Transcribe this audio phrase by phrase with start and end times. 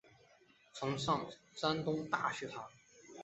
[0.73, 2.63] 曾上山东大学堂。